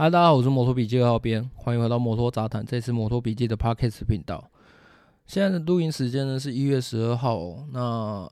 [0.00, 4.48] 嗨，大家好，我是摩托笔记二号编，欢迎回到摩托杂谈，这次摩托笔记的 Podcast 频道。
[5.26, 7.66] 现在的录音时间呢是一月十二号。
[7.72, 8.30] 那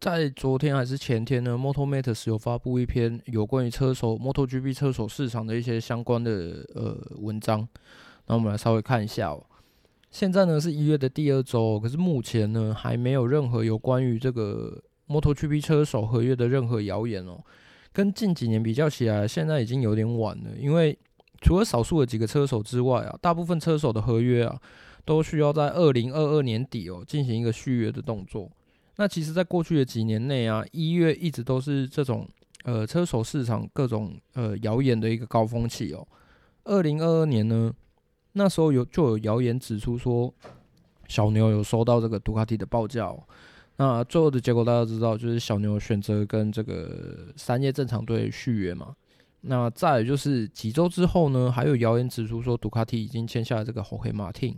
[0.00, 7.60] 在昨天还是前天呢，Moto Matters 有发布一篇有关于车手 MotoGP 车手市场的一些相关的呃文章。
[8.26, 9.40] 那我们来稍微看一下哦。
[10.10, 17.38] 现在呢是一月的第二周，可是目前呢还没有任何有关于这个 MotoGP 车手合约的任何谣言哦。
[17.92, 20.50] 跟近几年比较起来，现在已经有点晚了。
[20.58, 20.98] 因为
[21.40, 24.60] 除了少数的几个车手之外啊，大部分车手的合约啊，
[25.04, 28.50] 都需要在二零二二年底哦进行一个续约的动作。
[28.96, 32.28] 那其实，在过去的几年内啊，一月一直都是这种
[32.64, 36.06] 呃车手市场各种呃谣言的一个高峰期哦。
[36.64, 37.72] 二零二二年呢，
[38.32, 40.32] 那时候有就有谣言指出说，
[41.08, 43.22] 小牛有收到这个杜卡迪的报价哦。
[43.82, 48.94] 那最后的结果大家知道，就是小牛选择跟这个三叶正常队续约嘛。
[49.40, 54.54] 那再就是几周之后呢，还有谣言指出说，杜卡迪已经签下了这个 Jorge Martin。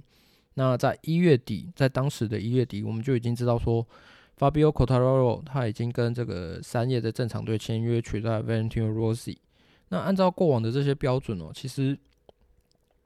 [0.56, 3.86] 那在一月底，在当时的一月底，我们就已经知道说
[4.38, 9.38] ，Fabio Cotararo 他已经跟这个三叶的正常队签约，取代 Valentino Rossi。
[9.88, 11.98] 那按照过往的这些标准哦，其实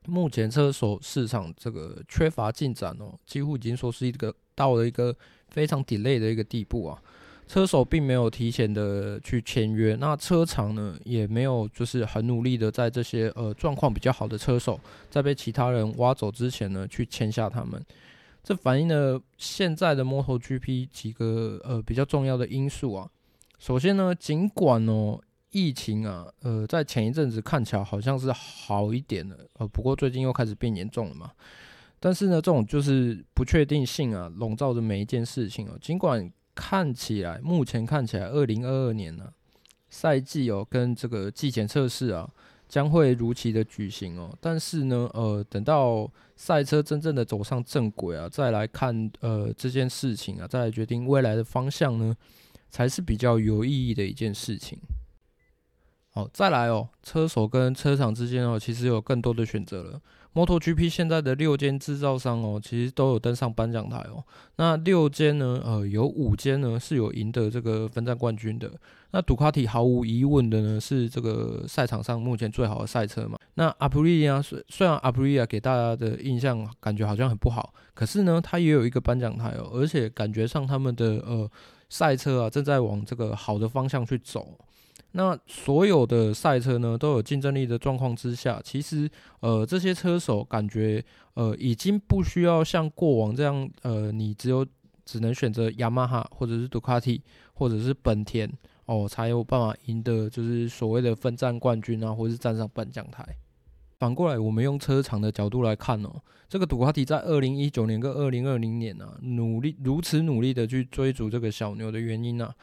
[0.07, 5.15] 目前车手市场这个缺乏进展哦，几乎已经说是一个到了一个。
[5.51, 7.03] 非常 delay 的一个地步啊，
[7.47, 17.83] 车手并没有提前的去签约，那车厂呢也没有就是很努力的在这些呃状况比较好的车手在被其他人挖走之前呢去签下他们，
[18.43, 23.09] 这反映了现在的 MotoGP 几个呃比较重要的因素啊。
[23.59, 25.19] 首先呢，尽管哦
[25.51, 31.33] 疫情啊呃在前一阵子看起来好像是好一点了，呃不过最近又开始变严重了嘛。
[32.01, 35.77] 但是呢，这种就是不确定性啊，笼罩着每一件事情哦。
[35.81, 39.29] 尽管看起来，目前看起来，二零二二年呢、
[39.89, 42.29] 赛季哦跟这个季前测试啊
[42.69, 44.37] 将会如期的举行哦。
[44.41, 52.17] 但是呢，呃，等到赛车真正的走上正轨啊，再来看呃这件事情啊，再来决定未来的方向呢，
[52.71, 54.79] 才是比较有意义的一件事情。
[56.11, 60.01] 好，再来哦，车手跟车厂之间哦，其实有更多的选择了。
[60.35, 64.23] MotoGP 现在的六间制造商哦，其实都有登上颁奖台哦。
[64.57, 68.71] 那六间呢，呃，有五间呢是有赢得这个分站冠军的。
[69.11, 73.39] 那杜卡迪毫无疑问的呢，是这个赛场上目前最好的赛车嘛。
[73.55, 81.51] 那阿普利亚虽虽然阿普利亚给大家的印象感觉好像很不好，可是呢，它也有一个颁奖台哦，而且感觉上他们的呃
[81.89, 84.57] 赛车啊正在往这个好的方向去走。
[85.13, 89.11] 那所有的赛车呢，都有竞争力的状况之下，其实
[89.41, 91.03] 呃这些车手感觉
[91.35, 94.65] 呃已经不需要像过往这样呃你只有
[95.07, 97.23] 只能选择雅马哈或者是杜卡迪
[97.55, 98.49] 或者是本田
[98.85, 103.27] 哦才有办法赢得就是所谓的分站冠军啊，或者是站上颁奖台。
[103.99, 112.55] 反过来，我们用车厂的角度来看哦，这个杜卡迪在二零一九年跟二零二零年啊努力如此努力的去追逐这个小牛的原因啊。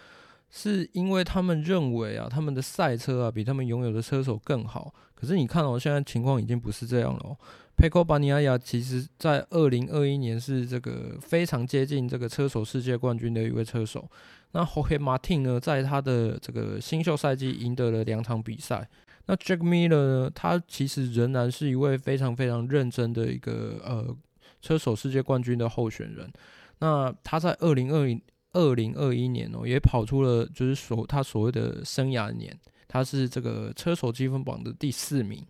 [0.57, 4.93] 是因为他们认为啊，他们的赛车啊比他们拥有的车手更好。
[5.13, 7.37] 可是你看哦，现在情况已经不是这样了哦。
[7.75, 14.09] 佩科巴尼亚亚其实在二零二一年是这个非常接近这个车手世界冠军的一位车手。
[14.53, 18.87] 那 Jorge Martin 呢，在他的这个新秀赛季赢得了两场比赛。
[19.25, 24.15] 那 Jack Miller 呢，他其实仍然是一位非常非常认真的一个呃
[24.61, 26.31] 车手世界冠军的候选人。
[26.79, 28.21] 那他在二零二零。
[28.55, 32.57] 二零二一年哦，也跑出了就是所他所谓的生涯年，
[32.87, 35.45] 他是这个车手积分榜的第四名。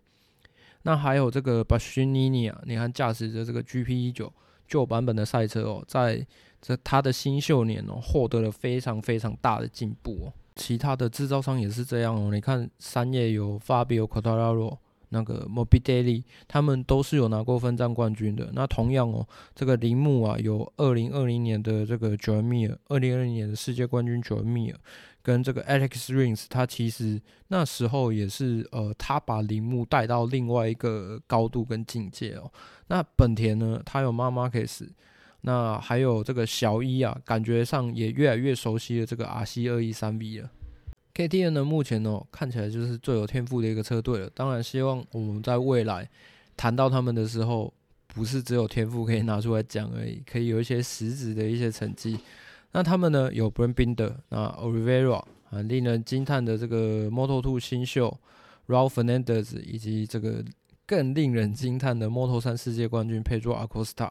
[0.82, 4.32] 那还有这个巴西尼尼啊，你看驾驶着这个 GP 一九
[4.66, 6.26] 旧版本的赛车哦，在
[6.60, 10.32] 这他的新秀年哦，获得了非常非常大的进步哦。
[10.56, 14.78] 其他的制造商也是这样哦，你看三叶有 Fabio Quartararo。
[15.16, 18.50] 那个 Morbidelli 他们都是有拿过分站冠军的。
[18.52, 24.74] 那同样哦，这个铃木啊，有二零二零年的这个 Joan Mir，二零二零年的世界冠军 Joan Mir，
[25.22, 27.18] 跟这个 Alex Rings，他其实
[27.48, 32.52] 那时候也是呃，他把铃木带到另外一个高度跟境界哦。
[32.88, 34.86] 那本田呢，他有 Marquez，
[35.40, 40.50] 那还有这个小一啊，感觉上也越来越熟悉了这个 RC 二一三 V 了。
[41.16, 44.28] KTM 呢，目前哦看起来就是最有天赋的一个车队了。
[44.34, 46.06] 当然，希望我们在未来
[46.58, 47.72] 谈到他们的时候，
[48.08, 52.18] 不是只有天赋可以拿出来讲而已，可以有一些实质的一些成绩。
[52.72, 58.14] 那他们呢，有 Brand Binder，那 Oliveira 啊，令人惊叹的这个 Moto Two 新秀
[58.66, 60.44] Raul Fernandez，以及这个
[60.84, 64.10] 更令人惊叹的 Moto3 世界冠军 Pedro Acosta。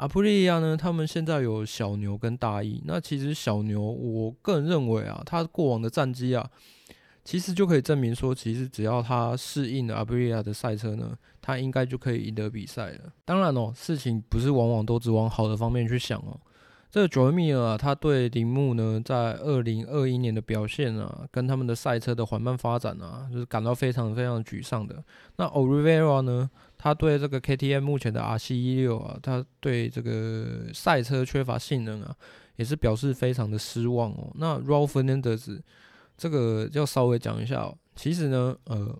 [0.00, 0.74] 阿普利亚呢？
[0.74, 2.82] 他们现在有小牛跟大一。
[2.86, 6.48] 那其实小牛，我个人认为啊，他过往的战绩啊，
[7.22, 13.12] 其实就可以证明说，其实只要他适应了阿普利亚的赛车呢，他应该就可以赢得比赛了。
[13.26, 16.40] 当然哦，事情不是往往都只往好的方面去想哦。
[16.90, 25.04] 这个乔恩米尔啊，他对铃木呢，在二零二一年的表现啊，跟他们的赛车的缓慢发展啊，就是感到非常非常沮丧的。
[25.36, 26.50] 那 Olivera 呢，
[26.82, 32.16] 他对这个 KTM 目前的 RC 一六啊，他对这个赛车缺乏性能啊，
[32.56, 34.32] 也是表示非常的失望哦。
[34.36, 35.60] 那 Raul Fernandez
[36.16, 38.98] 这个要稍微讲一下哦，其实呢，呃，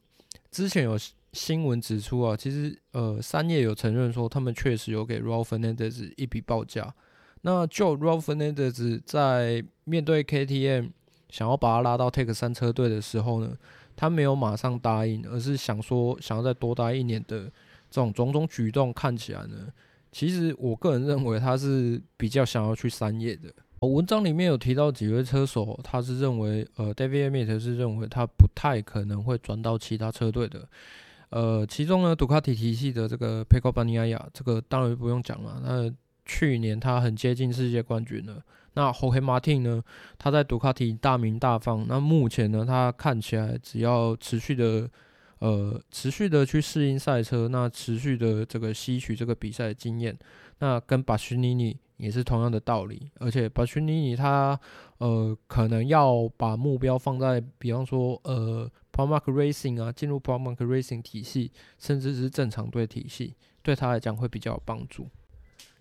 [0.51, 0.95] 之前有
[1.33, 6.95] 新闻指出啊，其实呃，三叶有承认说，他们确实有给 Raul Fernandez 一笔报价。
[7.41, 10.91] 那就 Raul Fernandez 在面对 KTM
[11.31, 13.57] 想要把他拉到 Take 3车队的时候呢，
[13.97, 17.51] 他没有马上答应，而是想说想要再多待一年的
[17.91, 19.67] 这种种种举动看起来呢，
[20.13, 23.53] 其实我个人认为他是比较想要去三叶的。
[23.81, 30.69] 文章里面有提到几位车手，他是认为呃 David m i t 是认为他不太可能会转到其他车队的。
[31.31, 35.95] 呃，其中呢杜卡迪体系的这个 Pecco b a n i a 这个当然不用讲了，那。
[36.27, 38.41] 去年他很接近世界冠军了。
[38.75, 39.83] 那 Jorge Martin 呢？
[40.17, 41.85] 他在杜卡迪大名大放。
[41.89, 44.89] 那目前呢，他看起来只要持续的
[45.41, 50.17] 呃持续的去适应赛车，那持续的这个吸取这个比赛的经验，
[50.61, 53.11] 那跟巴须尼尼也是同样的道理。
[53.17, 54.59] 而且巴须尼尼他
[54.99, 65.09] 呃可能要把目标放在比方说呃 pro mark Racing 啊，进入 pro mark Racing 体系，甚至是正常队体系，对他来讲会比较有帮助。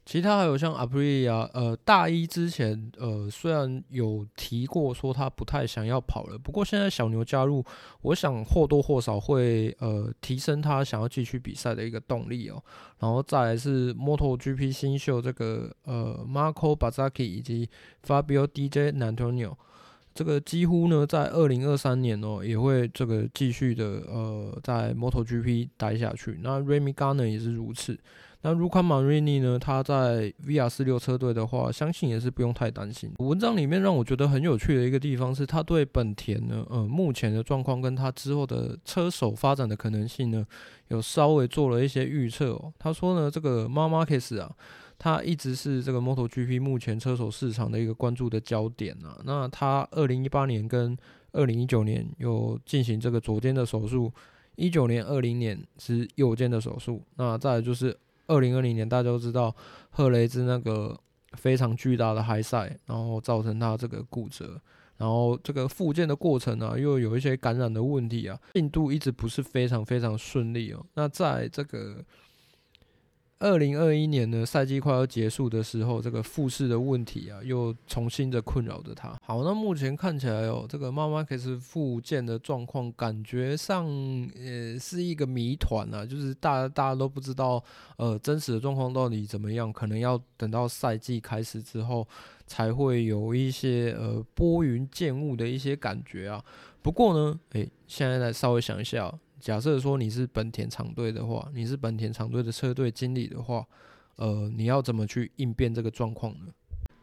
[0.10, 7.64] 其他还有像 Aprilia，呃，大一之前，呃，虽然有提过说他不太想要跑了，不过现在小牛加入，
[8.02, 12.60] 我想或多或少会呃提升他想要继续比赛的一个动力哦。
[12.98, 17.70] 然后再来是 MotoGP 新秀这个呃 Marco Bezzecchi 以及
[18.04, 19.54] Fabio Di Giannantonio，
[20.16, 26.40] 这个几乎呢在二零二三年哦也会这个继续的呃在 MotoGP 待下去。
[26.42, 27.96] 那 Remy Garner 也是如此。
[28.42, 29.60] 那 Luca Marini 呢？
[29.60, 33.12] 他在 VR46 车队的话，相信也是不用太担心。
[33.18, 40.46] 文章里面让我觉得很有趣的一个地方是，他对本田呢，呃，目前的状况跟他之后的车手发展的可能性呢，
[40.88, 42.74] 有稍微做了一些预测哦。
[42.80, 44.50] 他说呢，这个 Marc Marquez 啊，
[44.98, 49.20] 他一直是这个 MotoGP 目前车手市场的一个关注的焦点啊。
[49.26, 50.98] 那他二零一八年跟
[51.34, 54.10] 二零一九年有进行这个左肩的手术，
[54.56, 57.04] 一九年、二零年是右肩的手术。
[57.18, 57.94] 那再就是。
[58.30, 59.54] 二零二零年大家都知道
[59.90, 60.98] 赫雷兹那个
[61.34, 64.60] 非常巨大的嗨赛，然后造成他这个骨折，
[64.98, 70.86] 然后这个复健的过程呢、啊、又有一些感染的问题啊，进度一直不是非常非常顺利哦。
[70.94, 72.04] 那在这个
[73.40, 79.18] 二零二一年呢，赛季快要结束的时候，这个复试的问题啊，又重新的困扰着他。
[79.24, 83.86] 好，那目前看起来哦，这个妈妈 m a 复健的状况，感觉上
[84.36, 87.64] 呃是一个谜团啊，就是大家大家都不知道
[87.96, 92.06] 呃真实的状况到底怎么样，可能要等到赛季开始之后，
[92.46, 96.44] 才会有一些呃拨云见雾的一些感觉啊。
[96.82, 99.18] 不过呢，诶、现在来稍微想一下。
[99.40, 103.66] 假设说你是本田厂队的话，你是本田厂队的车队经理的话，
[104.18, 106.52] 呃，你要怎么去应变这个状况呢？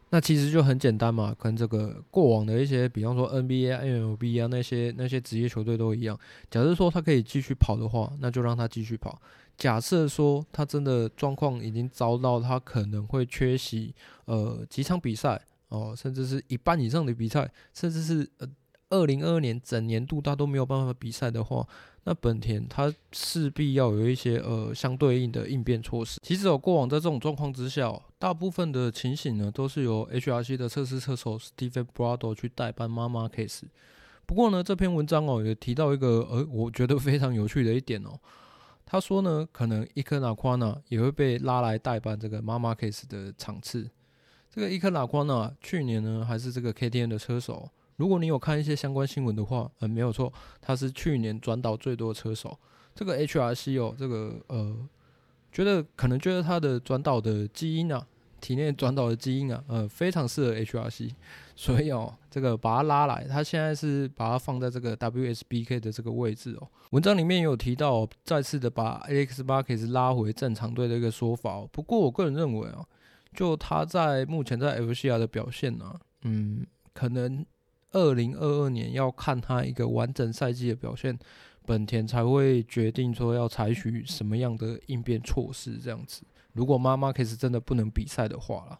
[0.09, 6.17] 那其实就很简单嘛，跟这个过往的一些，比方说 NBA、MLB 啊那些那些职业球队都一样。
[6.49, 9.21] 假设说他可以继续跑的话，那就让他继续跑。
[9.57, 18.47] 假设说他真的状况已经遭到他可能会缺席呃几场比赛哦，甚至是一半以上的比赛，甚至是呃
[18.91, 21.67] 二零二二年整年度他都没有办法比赛的话。
[22.09, 26.21] 那本田它势必要有一些呃相对应的应变措施。
[26.23, 33.63] 其实有过往在这种状况之下，大部分的情形呢都是由 HRC 的测试车手 Stephen Bradl 去代班 Marc Marquez。
[34.25, 38.17] 不过呢，这篇文章哦也提到一个呃我觉得非常有趣的一点哦，
[38.85, 43.89] 他说呢，可能 Iker Lecuona 也会被拉来代班这个 Marc Marquez 的场次。
[44.49, 47.69] 这个 Iker Lecuona 去年呢还是这个 KTM 的车手。
[47.97, 52.57] 如果你有看一些相关新闻的话，嗯，没有错，他是去年转导最多的车手。
[52.95, 54.75] 这个 HRC 哦，这个呃，
[55.51, 58.07] 觉得可能觉得他的转导的基因啊，
[58.41, 61.11] 体内转导的基因啊，呃，非常适合 HRC，
[61.55, 66.67] 所以哦，这个把他拉来，他现在是把他放在这个 WSBK 的这个位置哦。
[66.91, 71.69] 文章里面有提到，再次的把 Alex Marquez 拉回正常队的一个说法哦。
[71.71, 72.85] 不过我个人认为啊，
[73.33, 77.43] 就他在目前在 FCR 的表现呢，啊，嗯，可能。
[77.91, 81.17] 二零二二年要看他一个完整赛季的表现，
[81.65, 85.77] 本田才会决定说要采取什么样的应变措施。
[85.77, 88.79] 这样子，如果 Marc Marquez 真的不能比赛的话啦，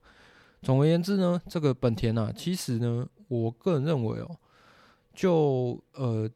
[0.62, 4.38] 总而言之呢，这个本田啊，其实呢，我个人认为哦，
[5.14, 6.30] 就呃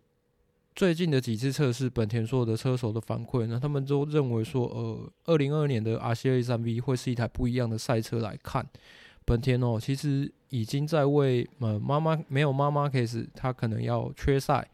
[0.74, 8.66] 最近的几次测试，本田所有的车手的反馈呢，他们都认为说，呃，二零二二年的 RCA 三 V 会是一台不一样的赛车来看。
[9.26, 14.68] 本田哦，其实已经在为呃妈妈没有妈妈 case，他可能要缺赛，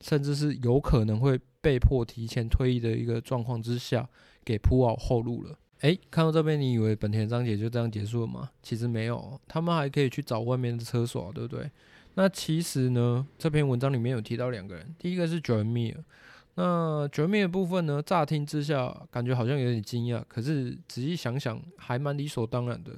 [0.00, 4.08] 甚至是有可能会被迫提前退役的一个状况之下，
[4.44, 5.58] 给铺好后路了。
[5.80, 8.50] 诶，看到这边，你以为本田章节就这样结束了吗？
[8.62, 11.70] 其实没有，他们还可以去找外面的车手，对不对？
[12.14, 15.96] 那其实呢，这篇文章里面有提到两个人，第一个是 Joan Mir。
[16.54, 22.92] 那 Joan Mir 的部分呢，乍听之下感觉好像有点惊讶，可是仔细想想还蛮理所当然的。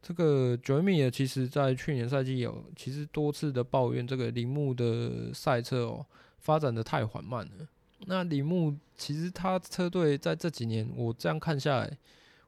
[0.00, 6.06] 这个 Joan Mir 其实在去年赛季有其实多次的抱怨这个铃木的赛车哦，
[6.38, 7.68] 发展的太缓慢了。
[8.06, 11.98] 那铃木其实他车队在这几年，我这样看下来，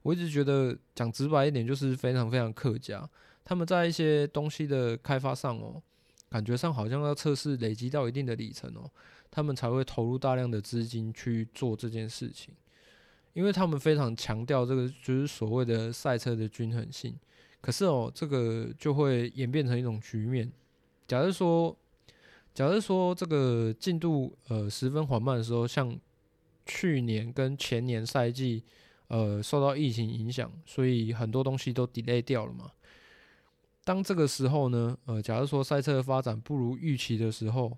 [0.02, 3.09] 我一直觉得讲直白一点，就是非常非常客家。
[3.45, 5.83] 他们在一些东西的开发上哦。
[6.30, 8.88] 感觉上好像要测试累积到一定的里程哦，
[9.33, 12.54] 他们才会投入大量的资金去做这件事情，
[13.33, 17.19] 因为他们非常强调这个就是所谓的赛车的均衡性。
[17.61, 20.50] 可是哦，这个就会演变成一种局面。
[21.07, 21.76] 假如说，
[22.55, 25.99] 假如说这个进度呃十分缓慢的时候，像
[26.64, 28.62] 去年跟前年赛季
[29.09, 32.71] 呃受到疫情影响，所以很多东西都 delay 掉了嘛。
[33.83, 37.76] 当这个时候呢，呃，假如说赛车的发展不如预期的时候，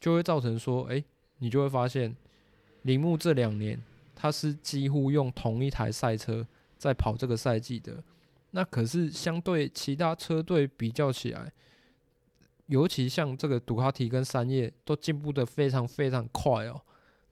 [0.00, 1.02] 就会造成说，哎，
[1.38, 2.14] 你就会发现，
[2.82, 3.80] 铃木这两年
[4.14, 8.02] 他是几乎用同一台赛车在跑这个赛季的，
[8.56, 11.52] 那可是相对其他车队比较起来，
[12.66, 16.80] 尤其像这个杜卡迪跟三叶都进步得非常非常快哦，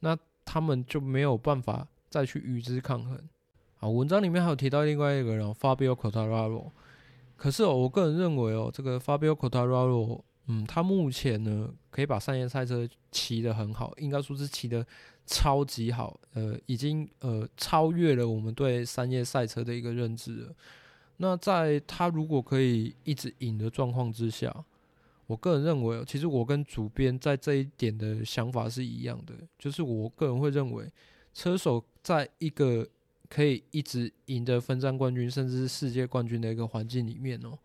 [0.00, 3.16] 那他们就没有办法再去与之抗衡。
[3.76, 6.72] 好，文章里面还有提到另外一个人，Fabio Quartararo。
[7.36, 14.84] 可是哦，我个人认为哦，这个 Fabio Quartararo，嗯，他目前呢可以把三叶赛车骑得很好，应该说是骑得
[15.24, 20.54] 超级好，呃，已经呃超越了我们对三叶赛车的一个认知了。
[21.22, 24.52] 那在他如果可以一直赢的状况之下，
[25.28, 30.90] 我个人认为，其实我跟主编在这一点的想法是一样的，就是我个人会认为，
[31.32, 32.84] 车手在一个
[33.28, 37.56] 可以一直赢得分站冠军，甚至是世界冠军的一个环境里面哦，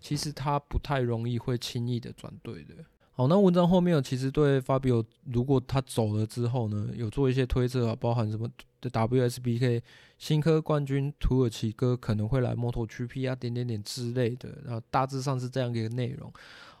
[0.00, 2.76] 其实他不太容易会轻易的转队的。
[3.18, 8.46] 好，那文章后面其实对 Fabio 如果他走了之后呢，有做一些推测啊，包含什么
[8.82, 9.80] 的 WSBK
[10.18, 16.30] 新科冠军土耳其哥可能会来 MotoGP 啊，点点点之类的，然后大致上是这样一个内容。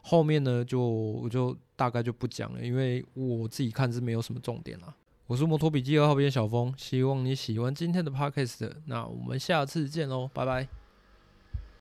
[0.02, 4.94] 后面呢，就我就大概就不讲了，因为我自己看是没有什么重点啦。
[5.26, 8.70] 我是摩托笔记二号编小峰，希望你喜欢今天的 podcast。
[8.84, 10.85] 那我们下次见喽，拜拜。